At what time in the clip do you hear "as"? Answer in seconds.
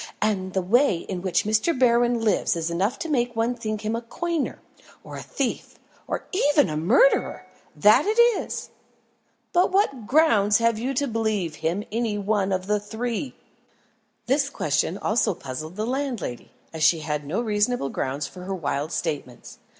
16.73-16.81